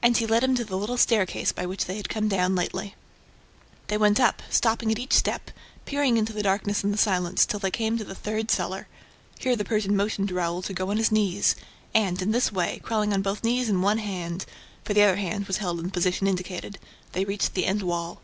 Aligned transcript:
And 0.00 0.16
he 0.16 0.28
led 0.28 0.44
him 0.44 0.54
to 0.54 0.64
the 0.64 0.78
little 0.78 0.96
staircase 0.96 1.50
by 1.50 1.66
which 1.66 1.86
they 1.86 1.96
had 1.96 2.08
come 2.08 2.28
down 2.28 2.54
lately. 2.54 2.94
They 3.88 3.98
went 3.98 4.20
up, 4.20 4.44
stopping 4.48 4.92
at 4.92 4.98
each 5.00 5.12
step, 5.12 5.50
peering 5.86 6.16
into 6.16 6.32
the 6.32 6.44
darkness 6.44 6.84
and 6.84 6.94
the 6.94 6.98
silence, 6.98 7.44
till 7.44 7.58
they 7.58 7.72
came 7.72 7.98
to 7.98 8.04
the 8.04 8.14
third 8.14 8.48
cellar. 8.48 8.86
Here 9.40 9.56
the 9.56 9.64
Persian 9.64 9.96
motioned 9.96 10.28
to 10.28 10.34
Raoul 10.34 10.62
to 10.62 10.72
go 10.72 10.88
on 10.88 10.98
his 10.98 11.10
knees; 11.10 11.56
and, 11.92 12.22
in 12.22 12.30
this 12.30 12.52
way, 12.52 12.78
crawling 12.84 13.12
on 13.12 13.22
both 13.22 13.42
knees 13.42 13.68
and 13.68 13.82
one 13.82 13.98
hand 13.98 14.46
for 14.84 14.94
the 14.94 15.02
other 15.02 15.16
hand 15.16 15.46
was 15.48 15.56
held 15.56 15.80
in 15.80 15.86
the 15.86 15.90
position 15.90 16.28
indicated 16.28 16.78
they 17.10 17.24
reached 17.24 17.54
the 17.54 17.66
end 17.66 17.82
wall. 17.82 18.20